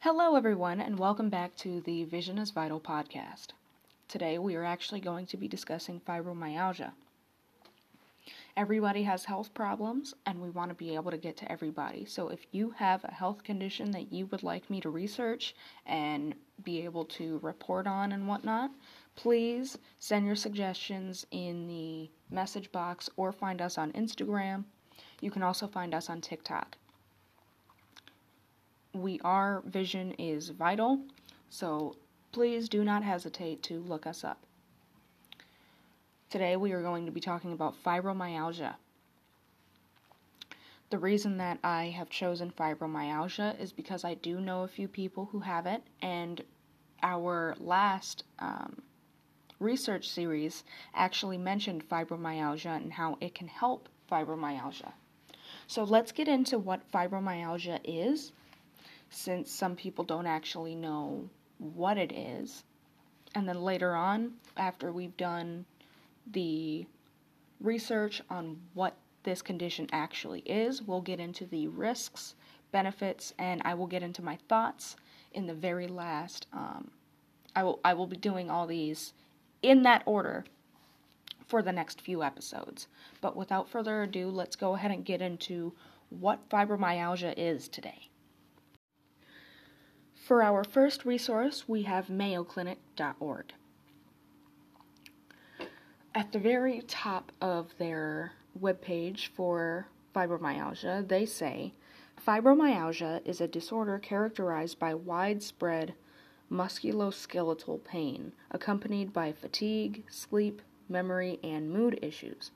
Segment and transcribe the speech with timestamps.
[0.00, 3.48] Hello, everyone, and welcome back to the Vision is Vital podcast.
[4.08, 6.92] Today, we are actually going to be discussing fibromyalgia.
[8.56, 12.04] Everybody has health problems, and we want to be able to get to everybody.
[12.04, 15.56] So, if you have a health condition that you would like me to research
[15.86, 18.70] and be able to report on and whatnot,
[19.16, 24.64] please send your suggestions in the message box or find us on Instagram.
[25.20, 26.76] You can also find us on TikTok
[28.96, 31.00] we our vision is vital,
[31.50, 31.96] so
[32.32, 34.42] please do not hesitate to look us up.
[36.30, 38.74] Today we are going to be talking about fibromyalgia.
[40.90, 45.28] The reason that I have chosen fibromyalgia is because I do know a few people
[45.32, 46.42] who have it, and
[47.02, 48.82] our last um,
[49.58, 54.92] research series actually mentioned fibromyalgia and how it can help fibromyalgia.
[55.66, 58.32] So let's get into what fibromyalgia is
[59.16, 62.64] since some people don't actually know what it is.
[63.34, 65.64] And then later on, after we've done
[66.30, 66.86] the
[67.60, 72.34] research on what this condition actually is, we'll get into the risks,
[72.72, 74.96] benefits, and I will get into my thoughts
[75.32, 76.46] in the very last.
[76.52, 76.90] Um,
[77.54, 79.14] I will I will be doing all these
[79.62, 80.44] in that order
[81.46, 82.86] for the next few episodes.
[83.22, 85.72] But without further ado, let's go ahead and get into
[86.10, 88.10] what fibromyalgia is today.
[90.26, 93.54] For our first resource, we have mayoclinic.org.
[96.16, 101.74] At the very top of their webpage for fibromyalgia, they say
[102.26, 105.94] fibromyalgia is a disorder characterized by widespread
[106.50, 112.50] musculoskeletal pain, accompanied by fatigue, sleep, memory, and mood issues.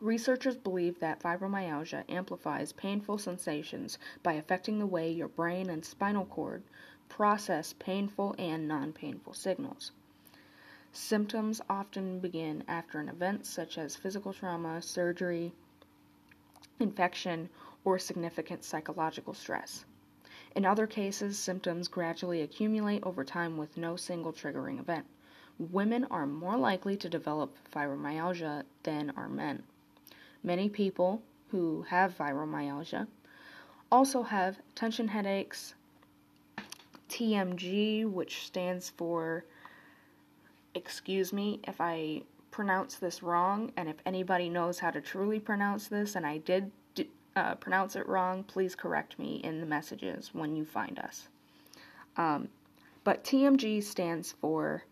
[0.00, 6.24] Researchers believe that fibromyalgia amplifies painful sensations by affecting the way your brain and spinal
[6.24, 6.62] cord
[7.08, 9.90] process painful and non painful signals.
[10.92, 15.52] Symptoms often begin after an event such as physical trauma, surgery,
[16.78, 17.48] infection,
[17.84, 19.84] or significant psychological stress.
[20.54, 25.06] In other cases, symptoms gradually accumulate over time with no single triggering event.
[25.58, 29.64] Women are more likely to develop fibromyalgia than are men.
[30.42, 33.06] Many people who have fibromyalgia
[33.90, 35.74] also have tension headaches,
[37.08, 39.44] TMG, which stands for,
[40.74, 45.88] excuse me if I pronounce this wrong, and if anybody knows how to truly pronounce
[45.88, 46.70] this and I did
[47.36, 51.28] uh, pronounce it wrong, please correct me in the messages when you find us.
[52.16, 52.48] Um,
[53.04, 54.82] but TMG stands for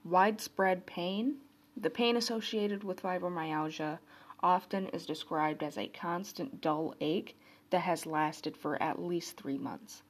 [0.06, 1.36] widespread pain.
[1.76, 4.00] The pain associated with fibromyalgia
[4.42, 7.36] often is described as a constant dull ache
[7.74, 10.04] that has lasted for at least three months.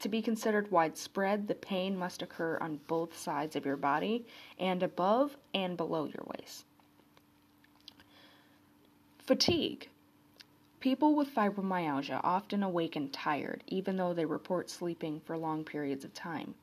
[0.00, 4.26] To be considered widespread, the pain must occur on both sides of your body
[4.58, 6.64] and above and below your waist.
[9.24, 9.88] Fatigue.
[10.80, 16.12] People with fibromyalgia often awaken tired, even though they report sleeping for long periods of
[16.12, 16.56] time.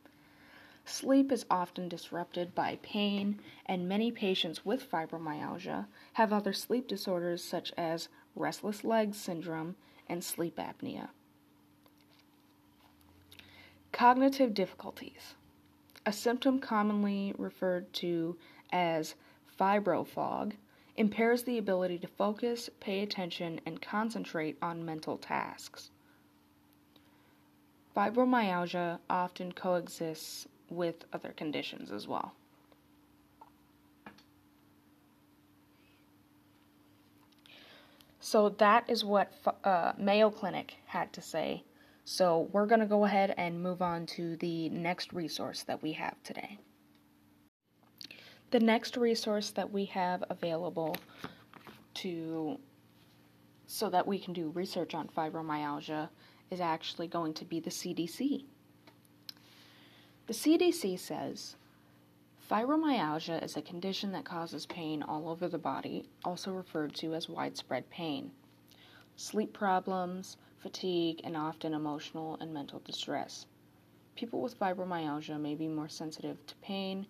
[0.84, 7.42] Sleep is often disrupted by pain, and many patients with fibromyalgia have other sleep disorders
[7.42, 9.78] such as restless legs syndrome
[10.14, 11.10] and sleep apnea.
[13.92, 15.34] Cognitive difficulties.
[16.06, 18.38] A symptom commonly referred to
[18.72, 19.16] as
[19.60, 20.54] fibrofog
[20.98, 25.90] impairs the ability to focus, pay attention, and concentrate on mental tasks.
[27.98, 32.34] Fibromyalgia often coexists with other conditions as well.
[38.26, 39.34] So that is what
[39.66, 41.66] uh, Mayo Clinic had to say.
[42.06, 45.92] So we're going to go ahead and move on to the next resource that we
[45.92, 46.58] have today.
[48.52, 50.96] The next resource that we have available
[51.96, 52.58] to
[53.68, 56.08] so that we can do research on fibromyalgia
[56.50, 58.46] is actually going to be the CDC.
[60.28, 61.58] The CDC says
[62.50, 67.30] fibromyalgia is a condition that causes pain all over the body, also referred to as
[67.30, 68.32] widespread pain,
[69.16, 73.46] sleep problems, fatigue, and often emotional and mental distress.
[74.16, 77.08] People with fibromyalgia may be more sensitive to pain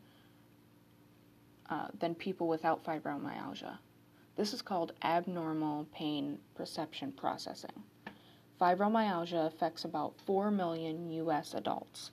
[1.69, 3.77] uh, than people without fibromyalgia.
[4.35, 7.83] This is called abnormal pain perception processing.
[8.59, 11.53] Fibromyalgia affects about 4 million U.S.
[11.53, 12.11] adults,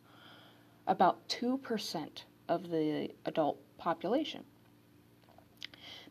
[0.87, 4.45] about 2% of the adult population.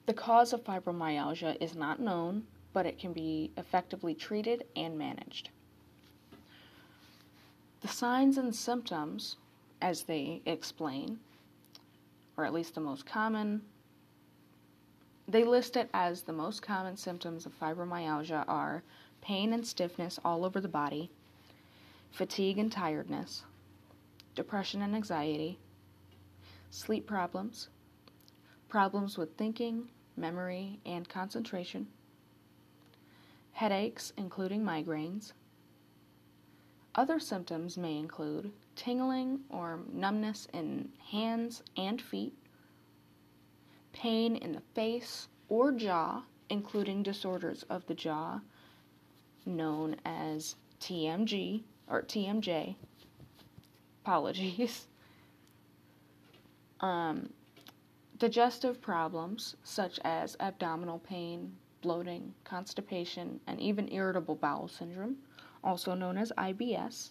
[0.08, 5.50] The cause of fibromyalgia is not known, but it can be effectively treated and managed.
[7.82, 9.36] The signs and symptoms,
[9.82, 11.20] as they explain,
[12.38, 13.62] or at least the most common,
[15.28, 18.82] they list it as the most common symptoms of fibromyalgia are
[19.22, 21.12] pain and stiffness all over the body,
[22.12, 23.44] fatigue and tiredness,
[24.36, 25.60] depression and anxiety,
[26.70, 27.70] sleep problems,
[28.68, 31.88] problems with thinking, memory, and concentration,
[33.54, 35.34] headaches, including migraines,
[36.96, 42.34] other symptoms may include tingling or numbness in hands and feet,
[43.94, 48.42] pain in the face or jaw, including disorders of the jaw
[49.46, 52.76] known as TMG or TMJ.
[54.04, 54.89] Apologies.
[56.82, 57.30] Um,
[58.18, 65.18] digestive problems such as abdominal pain, bloating, constipation, and even irritable bowel syndrome
[65.64, 67.10] also known as IBS.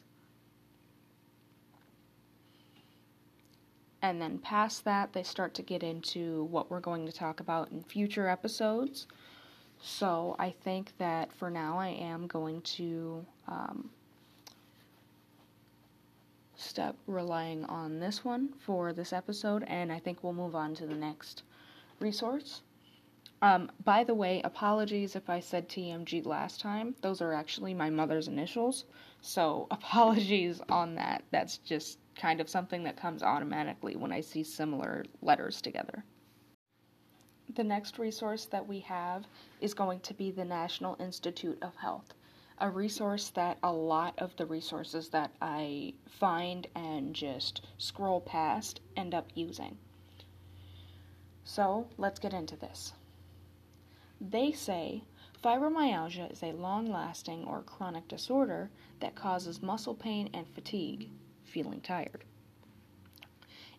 [4.00, 7.72] And then past that, they start to get into what we're going to talk about
[7.72, 9.06] in future episodes.
[9.80, 13.90] So I think that for now, I am going to um,
[16.58, 20.86] stop relying on this one for this episode, and I think we'll move on to
[20.86, 21.44] the next
[22.00, 22.62] resource.
[23.40, 26.96] Um, by the way, apologies if I said TMG last time.
[27.00, 28.84] Those are actually my mother's initials.
[29.20, 31.22] So, apologies on that.
[31.30, 36.04] That's just kind of something that comes automatically when I see similar letters together.
[37.54, 39.26] The next resource that we have
[39.60, 42.14] is going to be the National Institute of Health,
[42.60, 48.80] a resource that a lot of the resources that I find and just scroll past
[48.96, 49.78] end up using.
[51.44, 52.92] So, let's get into this.
[54.20, 55.04] They say
[55.42, 58.70] fibromyalgia is a long lasting or chronic disorder
[59.00, 61.10] that causes muscle pain and fatigue,
[61.44, 62.24] feeling tired.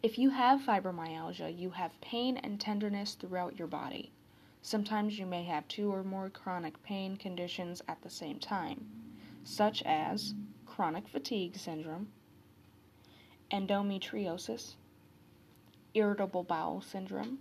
[0.02, 4.14] If you have fibromyalgia, you have pain and tenderness throughout your body.
[4.62, 8.86] Sometimes you may have two or more chronic pain conditions at the same time,
[9.44, 10.34] such as
[10.66, 12.08] chronic fatigue syndrome,
[13.52, 14.76] endometriosis,
[15.94, 17.40] irritable bowel syndrome,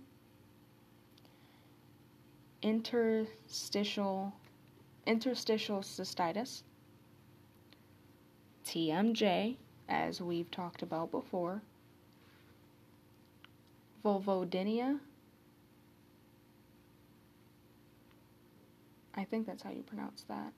[2.61, 4.33] interstitial
[5.05, 6.61] interstitial cystitis,
[8.65, 9.57] TMJ,
[9.87, 11.63] as we've talked about before,
[14.05, 14.99] vulvodynia.
[19.19, 20.53] I think that's how you pronounce that.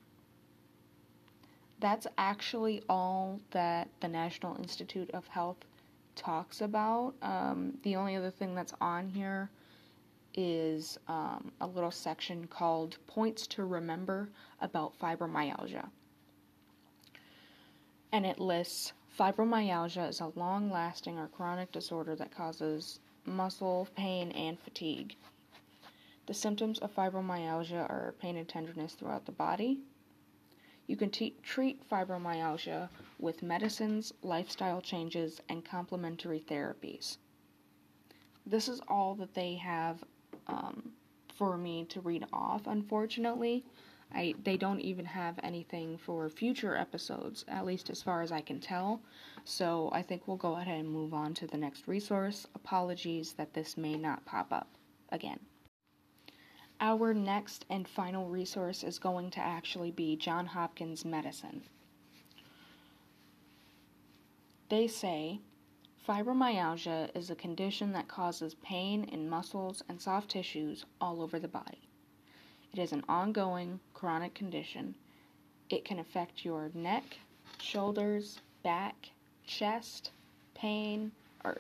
[1.80, 5.58] That's actually all that the National Institute of Health
[6.16, 7.16] talks about.
[7.24, 9.50] Um, the only other thing that's on here
[10.36, 14.30] is um, a little section called Points to Remember
[14.62, 15.90] About Fibromyalgia.
[18.12, 24.32] And it lists fibromyalgia is a long lasting or chronic disorder that causes muscle pain
[24.34, 25.16] and fatigue.
[26.28, 29.80] The symptoms of fibromyalgia are pain and tenderness throughout the body.
[30.88, 37.18] You can t- treat fibromyalgia with medicines, lifestyle changes, and complementary therapies.
[38.46, 40.04] This is all that they have
[40.48, 40.92] um,
[41.36, 43.64] for me to read off, unfortunately.
[44.14, 48.42] I, they don't even have anything for future episodes, at least as far as I
[48.42, 49.02] can tell.
[49.46, 52.46] So I think we'll go ahead and move on to the next resource.
[52.54, 54.68] Apologies that this may not pop up
[55.10, 55.40] again.
[56.84, 61.62] Our next and final resource is going to actually be John Hopkins Medicine.
[64.70, 65.42] They say
[66.08, 71.48] Fibromyalgia is a condition that causes pain in muscles and soft tissues all over the
[71.48, 71.78] body.
[72.74, 74.96] It is an ongoing chronic condition.
[75.70, 77.04] It can affect your neck,
[77.60, 79.12] shoulders, back,
[79.46, 80.10] chest,
[80.56, 81.12] pain,
[81.46, 81.60] or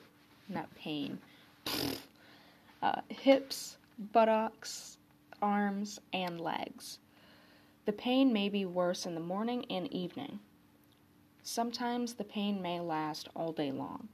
[0.49, 1.19] not pain.
[2.81, 3.77] uh, hips,
[4.11, 4.97] buttocks,
[5.41, 6.99] arms, and legs.
[7.85, 10.39] The pain may be worse in the morning and evening.
[11.43, 14.09] Sometimes the pain may last all day long.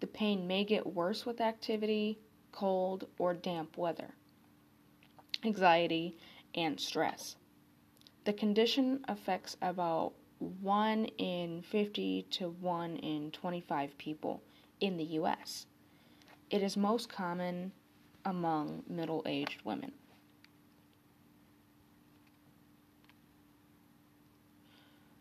[0.00, 2.18] The pain may get worse with activity,
[2.52, 4.14] cold, or damp weather,
[5.44, 6.16] anxiety,
[6.54, 7.36] and stress.
[8.24, 14.42] The condition affects about 1 in 50 to 1 in 25 people
[14.80, 15.66] in the US.
[16.50, 17.72] It is most common
[18.24, 19.92] among middle aged women.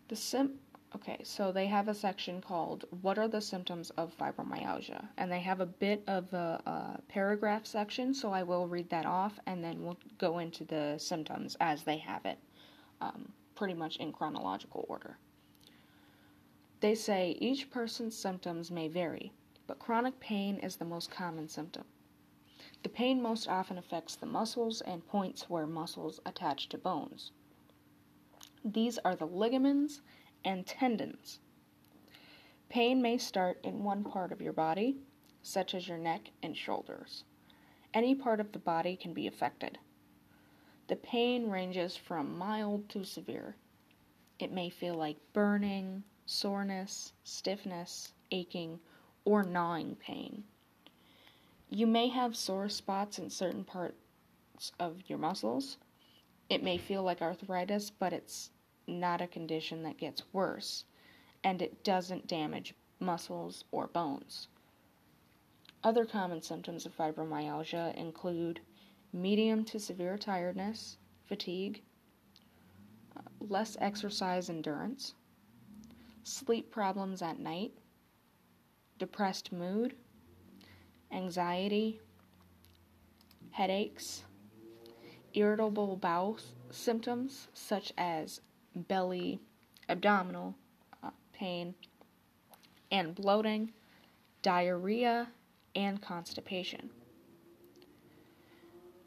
[0.07, 0.59] The sim
[0.95, 5.09] okay, so they have a section called What are the symptoms of fibromyalgia?
[5.17, 9.05] And they have a bit of a, a paragraph section, so I will read that
[9.05, 12.39] off and then we'll go into the symptoms as they have it,
[13.01, 15.17] um, pretty much in chronological order.
[16.79, 19.33] They say each person's symptoms may vary,
[19.67, 21.83] but chronic pain is the most common symptom.
[22.83, 27.31] The pain most often affects the muscles and points where muscles attach to bones.
[28.73, 30.01] These are the ligaments
[30.43, 31.39] and tendons.
[32.67, 34.97] Pain may start in one part of your body,
[35.41, 37.23] such as your neck and shoulders.
[37.93, 39.77] Any part of the body can be affected.
[40.89, 43.55] The pain ranges from mild to severe.
[44.37, 48.81] It may feel like burning, soreness, stiffness, aching,
[49.23, 50.43] or gnawing pain.
[51.69, 55.77] You may have sore spots in certain parts of your muscles.
[56.49, 58.49] It may feel like arthritis, but it's
[58.87, 60.85] not a condition that gets worse,
[61.43, 64.47] and it doesn't damage muscles or bones.
[65.83, 68.61] Other common symptoms of fibromyalgia include
[69.13, 71.81] medium to severe tiredness, fatigue,
[73.15, 75.13] uh, less exercise endurance,
[76.23, 77.71] sleep problems at night,
[78.97, 79.95] depressed mood,
[81.11, 81.99] anxiety,
[83.51, 84.23] headaches,
[85.33, 86.37] irritable bowel
[86.71, 88.41] symptoms such as
[88.77, 89.39] belly,
[89.89, 90.55] abdominal
[91.03, 91.73] uh, pain,
[92.91, 93.71] and bloating,
[94.41, 95.27] diarrhea,
[95.75, 96.89] and constipation.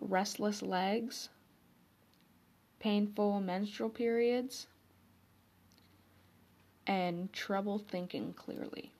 [0.00, 1.29] Restless legs,
[2.79, 4.67] painful menstrual periods,
[6.87, 8.93] and trouble thinking clearly.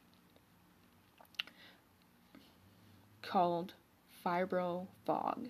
[3.23, 3.75] Called
[4.25, 5.49] fibro fog.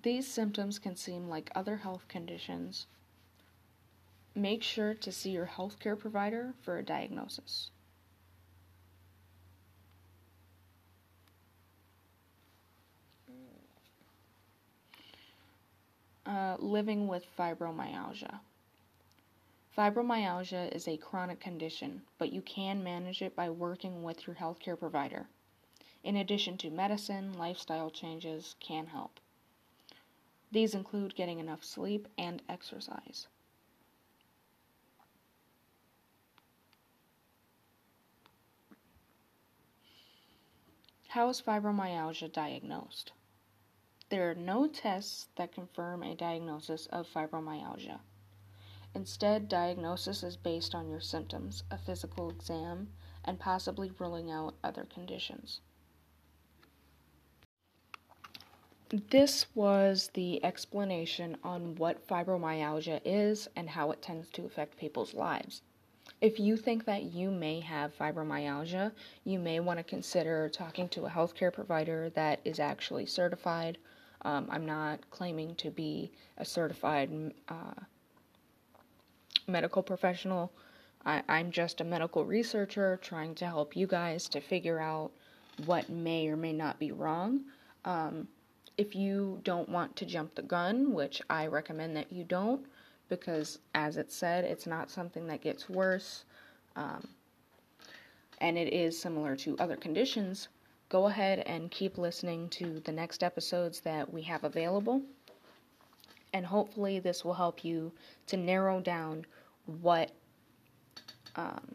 [0.00, 2.86] These symptoms can seem like other health conditions.
[4.34, 7.68] Make sure to see your healthcare provider for a diagnosis.
[16.24, 18.40] Uh, living with fibromyalgia.
[19.76, 24.78] Fibromyalgia is a chronic condition, but you can manage it by working with your healthcare
[24.78, 25.26] provider.
[26.02, 29.20] In addition to medicine, lifestyle changes can help.
[30.52, 33.26] These include getting enough sleep and exercise.
[41.08, 43.12] How is fibromyalgia diagnosed?
[44.10, 48.00] There are no tests that confirm a diagnosis of fibromyalgia.
[48.94, 52.92] Instead, diagnosis is based on your symptoms, a physical exam,
[53.24, 55.60] and possibly ruling out other conditions.
[58.92, 65.14] This was the explanation on what fibromyalgia is and how it tends to affect people's
[65.14, 65.62] lives.
[66.20, 68.92] If you think that you may have fibromyalgia,
[69.24, 73.78] you may want to consider talking to a healthcare provider that is actually certified.
[74.26, 77.72] Um, I'm not claiming to be a certified uh,
[79.48, 80.52] medical professional.
[81.06, 85.12] I, I'm just a medical researcher trying to help you guys to figure out
[85.64, 87.40] what may or may not be wrong.
[87.86, 88.28] Um,
[88.82, 92.66] if you don't want to jump the gun, which I recommend that you don't,
[93.08, 96.24] because as it said, it's not something that gets worse,
[96.76, 97.08] um,
[98.38, 100.48] and it is similar to other conditions,
[100.88, 105.02] go ahead and keep listening to the next episodes that we have available
[106.32, 107.92] and hopefully this will help you
[108.26, 109.24] to narrow down
[109.66, 110.10] what
[111.36, 111.74] um,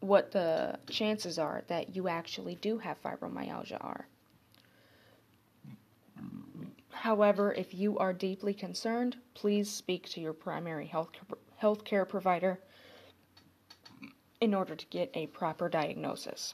[0.00, 4.06] what the chances are that you actually do have fibromyalgia are.
[7.00, 11.08] However, if you are deeply concerned, please speak to your primary health
[11.62, 12.60] healthcare provider
[14.42, 16.52] in order to get a proper diagnosis.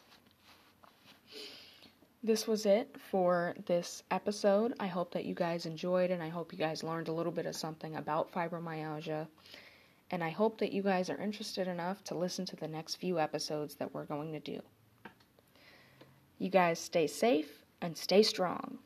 [2.23, 4.73] This was it for this episode.
[4.79, 7.47] I hope that you guys enjoyed and I hope you guys learned a little bit
[7.47, 9.26] of something about fibromyalgia.
[10.12, 13.19] And I hope that you guys are interested enough to listen to the next few
[13.19, 14.61] episodes that we're going to do.
[16.38, 18.79] You guys stay safe and stay strong.